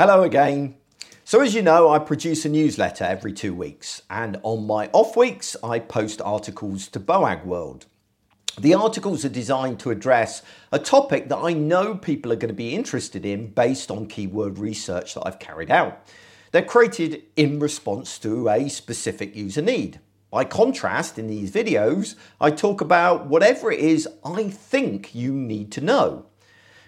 Hello 0.00 0.22
again. 0.22 0.76
So, 1.24 1.42
as 1.42 1.54
you 1.54 1.60
know, 1.60 1.90
I 1.90 1.98
produce 1.98 2.46
a 2.46 2.48
newsletter 2.48 3.04
every 3.04 3.34
two 3.34 3.52
weeks, 3.52 4.00
and 4.08 4.40
on 4.42 4.66
my 4.66 4.88
off 4.94 5.14
weeks, 5.14 5.58
I 5.62 5.78
post 5.78 6.22
articles 6.22 6.88
to 6.88 6.98
Boag 6.98 7.44
World. 7.44 7.84
The 8.58 8.72
articles 8.72 9.26
are 9.26 9.28
designed 9.28 9.78
to 9.80 9.90
address 9.90 10.40
a 10.72 10.78
topic 10.78 11.28
that 11.28 11.36
I 11.36 11.52
know 11.52 11.94
people 11.94 12.32
are 12.32 12.36
going 12.36 12.48
to 12.48 12.54
be 12.54 12.74
interested 12.74 13.26
in 13.26 13.48
based 13.48 13.90
on 13.90 14.06
keyword 14.06 14.58
research 14.58 15.12
that 15.12 15.26
I've 15.26 15.38
carried 15.38 15.70
out. 15.70 16.02
They're 16.52 16.62
created 16.62 17.24
in 17.36 17.58
response 17.58 18.18
to 18.20 18.48
a 18.48 18.70
specific 18.70 19.36
user 19.36 19.60
need. 19.60 20.00
By 20.30 20.44
contrast, 20.44 21.18
in 21.18 21.26
these 21.26 21.52
videos, 21.52 22.14
I 22.40 22.52
talk 22.52 22.80
about 22.80 23.26
whatever 23.26 23.70
it 23.70 23.80
is 23.80 24.08
I 24.24 24.44
think 24.44 25.14
you 25.14 25.34
need 25.34 25.70
to 25.72 25.82
know. 25.82 26.29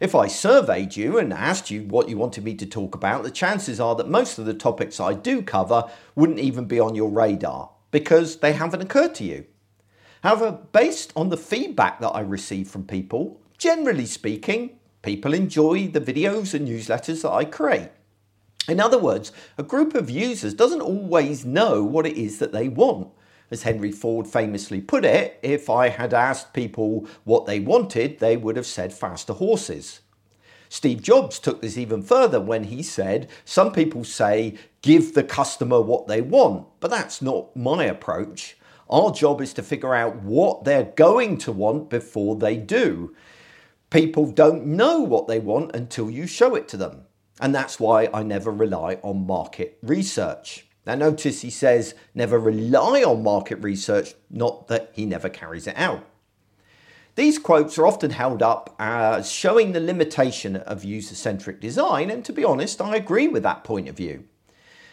If 0.00 0.14
I 0.14 0.28
surveyed 0.28 0.96
you 0.96 1.18
and 1.18 1.32
asked 1.32 1.70
you 1.70 1.82
what 1.82 2.08
you 2.08 2.16
wanted 2.16 2.44
me 2.44 2.54
to 2.54 2.66
talk 2.66 2.94
about, 2.94 3.24
the 3.24 3.30
chances 3.32 3.80
are 3.80 3.96
that 3.96 4.08
most 4.08 4.38
of 4.38 4.46
the 4.46 4.54
topics 4.54 5.00
I 5.00 5.14
do 5.14 5.42
cover 5.42 5.90
wouldn't 6.14 6.38
even 6.38 6.66
be 6.66 6.78
on 6.78 6.94
your 6.94 7.10
radar 7.10 7.70
because 7.90 8.36
they 8.36 8.52
haven't 8.52 8.82
occurred 8.82 9.14
to 9.16 9.24
you. 9.24 9.46
However, 10.22 10.58
based 10.72 11.12
on 11.16 11.30
the 11.30 11.36
feedback 11.36 12.00
that 12.00 12.10
I 12.10 12.20
receive 12.20 12.68
from 12.68 12.84
people, 12.84 13.40
generally 13.56 14.06
speaking, 14.06 14.78
people 15.02 15.34
enjoy 15.34 15.88
the 15.88 16.00
videos 16.00 16.54
and 16.54 16.68
newsletters 16.68 17.22
that 17.22 17.32
I 17.32 17.44
create. 17.44 17.90
In 18.68 18.78
other 18.80 18.98
words, 18.98 19.32
a 19.56 19.62
group 19.62 19.94
of 19.94 20.10
users 20.10 20.54
doesn't 20.54 20.82
always 20.82 21.44
know 21.44 21.82
what 21.82 22.06
it 22.06 22.16
is 22.16 22.38
that 22.38 22.52
they 22.52 22.68
want. 22.68 23.08
As 23.50 23.62
Henry 23.62 23.92
Ford 23.92 24.26
famously 24.26 24.80
put 24.80 25.04
it, 25.04 25.38
if 25.42 25.70
I 25.70 25.88
had 25.88 26.12
asked 26.12 26.52
people 26.52 27.06
what 27.24 27.46
they 27.46 27.60
wanted, 27.60 28.18
they 28.18 28.36
would 28.36 28.56
have 28.56 28.66
said 28.66 28.92
faster 28.92 29.32
horses. 29.32 30.00
Steve 30.68 31.00
Jobs 31.00 31.38
took 31.38 31.62
this 31.62 31.78
even 31.78 32.02
further 32.02 32.40
when 32.40 32.64
he 32.64 32.82
said, 32.82 33.28
Some 33.44 33.72
people 33.72 34.04
say, 34.04 34.54
give 34.82 35.14
the 35.14 35.24
customer 35.24 35.80
what 35.80 36.08
they 36.08 36.20
want, 36.20 36.66
but 36.80 36.90
that's 36.90 37.22
not 37.22 37.56
my 37.56 37.84
approach. 37.84 38.56
Our 38.90 39.10
job 39.12 39.40
is 39.40 39.52
to 39.54 39.62
figure 39.62 39.94
out 39.94 40.16
what 40.22 40.64
they're 40.64 40.92
going 40.96 41.38
to 41.38 41.52
want 41.52 41.90
before 41.90 42.36
they 42.36 42.56
do. 42.56 43.14
People 43.90 44.30
don't 44.30 44.66
know 44.66 45.00
what 45.00 45.26
they 45.26 45.38
want 45.38 45.74
until 45.74 46.10
you 46.10 46.26
show 46.26 46.54
it 46.54 46.68
to 46.68 46.76
them. 46.76 47.04
And 47.40 47.54
that's 47.54 47.80
why 47.80 48.08
I 48.12 48.22
never 48.22 48.50
rely 48.50 48.98
on 49.02 49.26
market 49.26 49.78
research. 49.82 50.67
Now, 50.88 50.94
notice 50.94 51.42
he 51.42 51.50
says 51.50 51.94
never 52.14 52.38
rely 52.38 53.02
on 53.02 53.22
market 53.22 53.56
research, 53.56 54.14
not 54.30 54.68
that 54.68 54.90
he 54.94 55.04
never 55.04 55.28
carries 55.28 55.66
it 55.66 55.76
out. 55.76 56.06
These 57.14 57.38
quotes 57.38 57.76
are 57.76 57.86
often 57.86 58.12
held 58.12 58.42
up 58.42 58.74
as 58.78 59.30
showing 59.30 59.72
the 59.72 59.80
limitation 59.80 60.56
of 60.56 60.84
user 60.84 61.14
centric 61.14 61.60
design, 61.60 62.08
and 62.08 62.24
to 62.24 62.32
be 62.32 62.42
honest, 62.42 62.80
I 62.80 62.96
agree 62.96 63.28
with 63.28 63.42
that 63.42 63.64
point 63.64 63.90
of 63.90 63.98
view. 63.98 64.24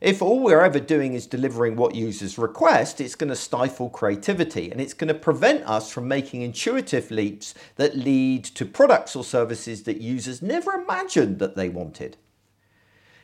If 0.00 0.22
all 0.22 0.40
we're 0.40 0.64
ever 0.64 0.80
doing 0.80 1.14
is 1.14 1.24
delivering 1.24 1.76
what 1.76 1.94
users 1.94 2.36
request, 2.36 3.00
it's 3.00 3.14
going 3.14 3.30
to 3.30 3.36
stifle 3.36 3.88
creativity 3.88 4.72
and 4.72 4.80
it's 4.80 4.92
going 4.92 5.06
to 5.06 5.14
prevent 5.14 5.62
us 5.66 5.92
from 5.92 6.08
making 6.08 6.42
intuitive 6.42 7.12
leaps 7.12 7.54
that 7.76 7.96
lead 7.96 8.42
to 8.44 8.66
products 8.66 9.14
or 9.14 9.22
services 9.22 9.84
that 9.84 10.00
users 10.00 10.42
never 10.42 10.72
imagined 10.72 11.38
that 11.38 11.54
they 11.54 11.68
wanted. 11.68 12.16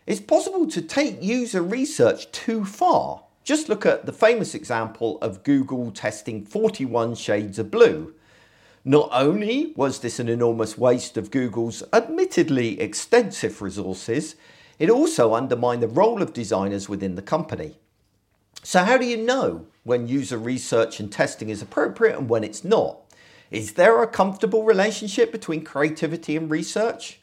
It's 0.04 0.20
possible 0.20 0.66
to 0.66 0.82
take 0.82 1.22
user 1.22 1.62
research 1.62 2.32
too 2.32 2.64
far. 2.64 3.22
Just 3.44 3.68
look 3.68 3.86
at 3.86 4.04
the 4.04 4.12
famous 4.12 4.54
example 4.54 5.18
of 5.22 5.44
Google 5.44 5.92
testing 5.92 6.44
41 6.44 7.14
shades 7.14 7.58
of 7.58 7.70
blue. 7.70 8.14
Not 8.84 9.08
only 9.12 9.72
was 9.76 10.00
this 10.00 10.18
an 10.18 10.28
enormous 10.28 10.76
waste 10.76 11.16
of 11.16 11.30
Google's 11.30 11.84
admittedly 11.92 12.80
extensive 12.80 13.62
resources, 13.62 14.34
it 14.80 14.90
also 14.90 15.34
undermined 15.34 15.82
the 15.82 15.88
role 15.88 16.20
of 16.20 16.32
designers 16.32 16.88
within 16.88 17.14
the 17.14 17.22
company. 17.22 17.78
So, 18.64 18.82
how 18.82 18.96
do 18.96 19.06
you 19.06 19.16
know 19.16 19.66
when 19.84 20.08
user 20.08 20.38
research 20.38 20.98
and 20.98 21.12
testing 21.12 21.48
is 21.48 21.62
appropriate 21.62 22.18
and 22.18 22.28
when 22.28 22.42
it's 22.42 22.64
not? 22.64 22.98
Is 23.52 23.74
there 23.74 24.02
a 24.02 24.08
comfortable 24.08 24.64
relationship 24.64 25.30
between 25.30 25.62
creativity 25.62 26.36
and 26.36 26.50
research? 26.50 27.20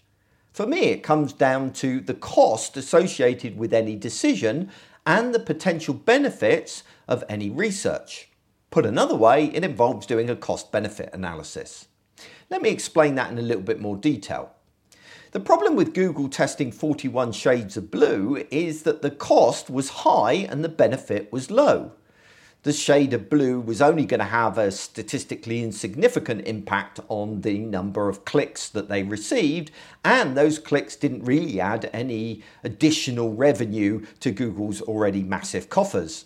For 0.59 0.67
me, 0.67 0.87
it 0.87 1.03
comes 1.03 1.31
down 1.31 1.71
to 1.75 2.01
the 2.01 2.13
cost 2.13 2.75
associated 2.75 3.57
with 3.57 3.73
any 3.73 3.95
decision 3.95 4.69
and 5.05 5.33
the 5.33 5.39
potential 5.39 5.93
benefits 5.93 6.83
of 7.07 7.23
any 7.29 7.49
research. 7.49 8.27
Put 8.69 8.85
another 8.85 9.15
way, 9.15 9.45
it 9.53 9.63
involves 9.63 10.05
doing 10.05 10.29
a 10.29 10.35
cost 10.35 10.69
benefit 10.69 11.11
analysis. 11.13 11.87
Let 12.49 12.61
me 12.61 12.71
explain 12.71 13.15
that 13.15 13.31
in 13.31 13.37
a 13.37 13.41
little 13.41 13.63
bit 13.63 13.79
more 13.79 13.95
detail. 13.95 14.51
The 15.31 15.39
problem 15.39 15.77
with 15.77 15.93
Google 15.93 16.27
testing 16.27 16.73
41 16.73 17.31
shades 17.31 17.77
of 17.77 17.89
blue 17.89 18.45
is 18.51 18.83
that 18.83 19.01
the 19.01 19.11
cost 19.11 19.69
was 19.69 20.03
high 20.03 20.33
and 20.33 20.61
the 20.61 20.67
benefit 20.67 21.31
was 21.31 21.49
low 21.49 21.93
the 22.63 22.73
shade 22.73 23.13
of 23.13 23.29
blue 23.29 23.61
was 23.61 23.81
only 23.81 24.05
going 24.05 24.19
to 24.19 24.25
have 24.25 24.57
a 24.57 24.69
statistically 24.69 25.63
insignificant 25.63 26.45
impact 26.45 26.99
on 27.07 27.41
the 27.41 27.57
number 27.59 28.09
of 28.09 28.25
clicks 28.25 28.67
that 28.69 28.89
they 28.89 29.01
received, 29.01 29.71
and 30.03 30.35
those 30.35 30.59
clicks 30.59 30.97
didn't 30.97 31.23
really 31.23 31.61
add 31.61 31.89
any 31.93 32.43
additional 32.63 33.33
revenue 33.33 34.05
to 34.19 34.31
Google's 34.31 34.81
already 34.81 35.23
massive 35.23 35.69
coffers. 35.69 36.25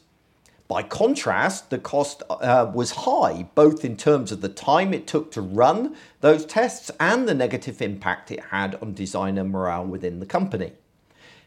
By 0.67 0.81
contrast, 0.81 1.69
the 1.69 1.77
cost 1.77 2.23
uh, 2.29 2.71
was 2.73 2.91
high, 2.91 3.47
both 3.53 3.85
in 3.85 3.95
terms 3.95 4.31
of 4.31 4.41
the 4.41 4.49
time 4.49 4.91
it 4.91 5.05
took 5.05 5.31
to 5.33 5.41
run 5.41 5.95
those 6.21 6.47
tests 6.47 6.89
and 6.99 7.27
the 7.27 7.35
negative 7.35 7.79
impact 7.79 8.31
it 8.31 8.45
had 8.45 8.75
on 8.81 8.95
designer 8.95 9.43
morale 9.43 9.85
within 9.85 10.19
the 10.19 10.25
company. 10.25 10.71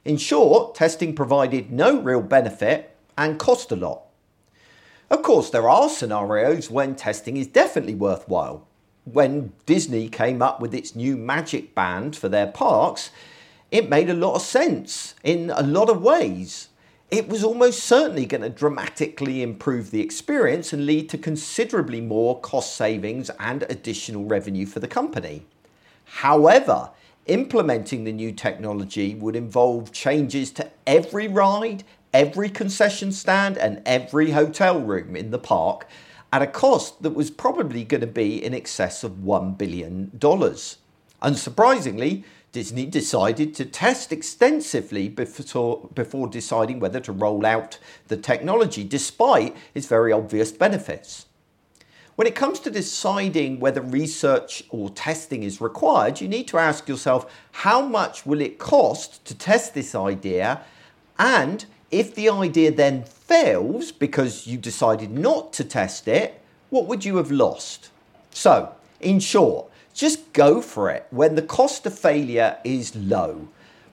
In 0.04 0.16
short, 0.16 0.76
testing 0.76 1.12
provided 1.12 1.72
no 1.72 2.00
real 2.00 2.22
benefit 2.22 2.94
and 3.18 3.40
cost 3.40 3.72
a 3.72 3.76
lot. 3.76 4.05
Of 5.08 5.22
course, 5.22 5.50
there 5.50 5.68
are 5.68 5.88
scenarios 5.88 6.70
when 6.70 6.96
testing 6.96 7.36
is 7.36 7.46
definitely 7.46 7.94
worthwhile. 7.94 8.66
When 9.04 9.52
Disney 9.64 10.08
came 10.08 10.42
up 10.42 10.60
with 10.60 10.74
its 10.74 10.96
new 10.96 11.16
Magic 11.16 11.76
Band 11.76 12.16
for 12.16 12.28
their 12.28 12.48
parks, 12.48 13.10
it 13.70 13.88
made 13.88 14.10
a 14.10 14.14
lot 14.14 14.34
of 14.34 14.42
sense 14.42 15.14
in 15.22 15.50
a 15.50 15.62
lot 15.62 15.88
of 15.88 16.02
ways. 16.02 16.68
It 17.08 17.28
was 17.28 17.44
almost 17.44 17.84
certainly 17.84 18.26
going 18.26 18.42
to 18.42 18.48
dramatically 18.48 19.42
improve 19.42 19.92
the 19.92 20.00
experience 20.00 20.72
and 20.72 20.86
lead 20.86 21.08
to 21.10 21.18
considerably 21.18 22.00
more 22.00 22.40
cost 22.40 22.74
savings 22.74 23.30
and 23.38 23.62
additional 23.64 24.24
revenue 24.24 24.66
for 24.66 24.80
the 24.80 24.88
company. 24.88 25.46
However, 26.04 26.90
implementing 27.26 28.02
the 28.02 28.12
new 28.12 28.32
technology 28.32 29.14
would 29.14 29.36
involve 29.36 29.92
changes 29.92 30.50
to 30.52 30.68
every 30.84 31.28
ride, 31.28 31.84
every 32.16 32.48
concession 32.48 33.12
stand 33.12 33.58
and 33.58 33.82
every 33.84 34.30
hotel 34.30 34.80
room 34.80 35.14
in 35.14 35.30
the 35.30 35.38
park 35.38 35.86
at 36.32 36.40
a 36.40 36.46
cost 36.46 37.02
that 37.02 37.10
was 37.10 37.30
probably 37.30 37.84
going 37.84 38.00
to 38.00 38.06
be 38.06 38.42
in 38.42 38.54
excess 38.54 39.04
of 39.04 39.12
$1 39.12 39.58
billion. 39.58 40.10
Unsurprisingly, 41.22 42.24
Disney 42.52 42.86
decided 42.86 43.54
to 43.54 43.66
test 43.66 44.12
extensively 44.12 45.10
before, 45.10 45.90
before 45.94 46.26
deciding 46.26 46.80
whether 46.80 47.00
to 47.00 47.12
roll 47.12 47.44
out 47.44 47.78
the 48.08 48.16
technology, 48.16 48.82
despite 48.82 49.54
its 49.74 49.86
very 49.86 50.10
obvious 50.10 50.52
benefits. 50.52 51.26
When 52.14 52.26
it 52.26 52.34
comes 52.34 52.60
to 52.60 52.70
deciding 52.70 53.60
whether 53.60 53.82
research 53.82 54.64
or 54.70 54.88
testing 54.88 55.42
is 55.42 55.60
required, 55.60 56.22
you 56.22 56.28
need 56.28 56.48
to 56.48 56.56
ask 56.56 56.88
yourself 56.88 57.30
how 57.52 57.82
much 57.82 58.24
will 58.24 58.40
it 58.40 58.58
cost 58.58 59.22
to 59.26 59.34
test 59.34 59.74
this 59.74 59.94
idea 59.94 60.62
and 61.18 61.66
if 61.90 62.14
the 62.14 62.28
idea 62.28 62.70
then 62.70 63.04
fails 63.04 63.92
because 63.92 64.46
you 64.46 64.58
decided 64.58 65.10
not 65.10 65.52
to 65.54 65.64
test 65.64 66.08
it, 66.08 66.40
what 66.70 66.86
would 66.86 67.04
you 67.04 67.16
have 67.16 67.30
lost? 67.30 67.90
So, 68.30 68.74
in 69.00 69.20
short, 69.20 69.70
just 69.94 70.32
go 70.32 70.60
for 70.60 70.90
it 70.90 71.06
when 71.10 71.34
the 71.34 71.42
cost 71.42 71.86
of 71.86 71.98
failure 71.98 72.58
is 72.64 72.94
low. 72.94 73.48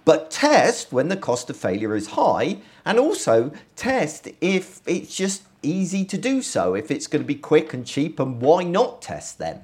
But 0.05 0.31
test 0.31 0.91
when 0.91 1.07
the 1.07 1.15
cost 1.15 1.49
of 1.49 1.55
failure 1.55 1.95
is 1.95 2.07
high, 2.07 2.57
and 2.83 2.99
also 2.99 3.53
test 3.75 4.27
if 4.41 4.81
it's 4.85 5.15
just 5.15 5.43
easy 5.61 6.03
to 6.05 6.17
do 6.17 6.41
so, 6.41 6.75
if 6.75 6.91
it's 6.91 7.07
going 7.07 7.23
to 7.23 7.27
be 7.27 7.35
quick 7.35 7.73
and 7.73 7.85
cheap, 7.85 8.19
and 8.19 8.41
why 8.41 8.63
not 8.63 9.01
test 9.01 9.37
them? 9.37 9.61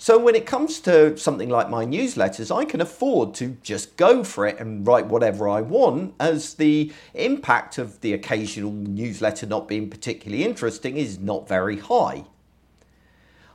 So 0.00 0.16
when 0.16 0.36
it 0.36 0.46
comes 0.46 0.78
to 0.80 1.16
something 1.18 1.48
like 1.48 1.68
my 1.68 1.84
newsletters, 1.84 2.56
I 2.56 2.64
can 2.64 2.80
afford 2.80 3.34
to 3.34 3.56
just 3.62 3.96
go 3.96 4.22
for 4.22 4.46
it 4.46 4.60
and 4.60 4.86
write 4.86 5.06
whatever 5.06 5.48
I 5.48 5.60
want, 5.60 6.14
as 6.20 6.54
the 6.54 6.92
impact 7.14 7.78
of 7.78 8.00
the 8.00 8.12
occasional 8.12 8.70
newsletter 8.70 9.44
not 9.44 9.66
being 9.66 9.90
particularly 9.90 10.44
interesting 10.44 10.96
is 10.96 11.18
not 11.18 11.48
very 11.48 11.78
high. 11.78 12.26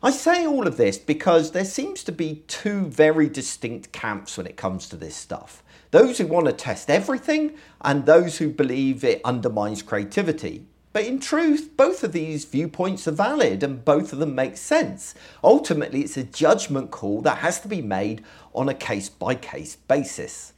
I 0.04 0.12
say 0.12 0.46
all 0.46 0.68
of 0.68 0.76
this 0.76 0.98
because 0.98 1.52
there 1.52 1.64
seems 1.64 2.04
to 2.04 2.12
be 2.12 2.44
two 2.48 2.88
very 2.88 3.30
distinct 3.30 3.94
camps 3.94 4.38
when 4.38 4.46
it 4.46 4.58
comes 4.58 4.90
to 4.90 4.98
this 4.98 5.16
stuff. 5.16 5.64
Those 5.92 6.18
who 6.18 6.28
want 6.28 6.48
to 6.48 6.52
test 6.52 6.90
everything 6.90 7.54
and 7.80 8.06
those 8.06 8.40
who 8.40 8.50
believe 8.50 9.06
it 9.06 9.22
undermines 9.24 9.82
creativity. 9.82 10.66
But 10.94 11.06
in 11.06 11.20
truth, 11.20 11.72
both 11.76 12.04
of 12.04 12.12
these 12.12 12.46
viewpoints 12.46 13.08
are 13.08 13.12
valid 13.12 13.64
and 13.64 13.84
both 13.84 14.14
of 14.14 14.20
them 14.20 14.36
make 14.36 14.58
sense. 14.58 15.16
Ultimately, 15.44 16.02
it's 16.02 16.18
a 16.18 16.24
judgment 16.24 16.92
call 16.92 17.22
that 17.22 17.40
has 17.40 17.60
to 17.62 17.68
be 17.68 17.82
made 17.82 18.24
on 18.54 18.70
a 18.70 18.76
case 18.76 19.10
by 19.10 19.34
case 19.34 19.76
basis. 19.76 20.54